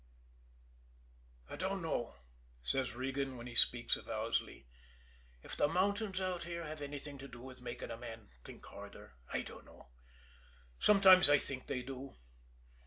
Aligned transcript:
"I 1.47 1.57
dunno," 1.57 2.15
says 2.63 2.93
Regan, 2.95 3.37
when 3.37 3.45
he 3.45 3.53
speaks 3.53 3.95
of 3.95 4.09
Owsley, 4.09 4.65
"if 5.43 5.55
the 5.55 5.67
mountains 5.67 6.19
out 6.19 6.41
here 6.41 6.63
have 6.65 6.81
anything 6.81 7.19
to 7.19 7.27
do 7.27 7.39
with 7.39 7.61
making 7.61 7.91
a 7.91 7.97
man 7.97 8.29
think 8.43 8.65
harder. 8.65 9.13
I 9.31 9.43
dunno 9.43 9.89
sometimes 10.79 11.29
I 11.29 11.37
think 11.37 11.67
they 11.67 11.83
do. 11.83 12.15